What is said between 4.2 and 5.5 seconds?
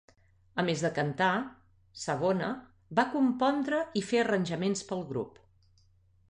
arranjaments pel grup.